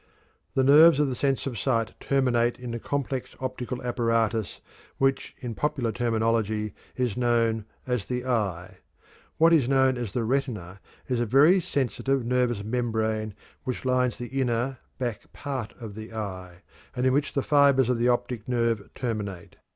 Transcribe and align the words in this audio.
The 0.55 0.63
nerves 0.63 0.99
of 0.99 1.09
the 1.09 1.15
sense 1.15 1.45
of 1.45 1.59
sight 1.59 1.93
terminate 1.99 2.57
in 2.57 2.71
the 2.71 2.79
complex 2.79 3.35
optical 3.39 3.83
apparatus 3.83 4.59
which 4.97 5.35
in 5.37 5.53
popular 5.53 5.91
terminology 5.91 6.73
is 6.95 7.15
known 7.15 7.65
as 7.85 8.05
"the 8.07 8.25
eye." 8.25 8.79
What 9.37 9.53
is 9.53 9.69
known 9.69 9.97
as 9.97 10.13
"the 10.13 10.23
retina" 10.23 10.79
is 11.07 11.19
a 11.19 11.27
very 11.27 11.59
sensitive 11.59 12.25
nervous 12.25 12.63
membrane 12.63 13.35
which 13.63 13.85
lines 13.85 14.17
the 14.17 14.41
inner, 14.41 14.79
back 14.97 15.31
part 15.33 15.71
of 15.79 15.93
the 15.93 16.15
eye, 16.15 16.63
and 16.95 17.05
in 17.05 17.13
which 17.13 17.33
the 17.33 17.43
fibers 17.43 17.87
of 17.87 17.99
the 17.99 18.09
optic 18.09 18.47
nerve 18.47 18.89
terminate. 18.95 19.57